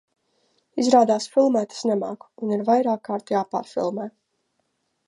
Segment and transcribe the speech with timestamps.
[0.83, 4.11] Izrādās filmēt es nemāku, un ir vairākkārt jāpārfilmē.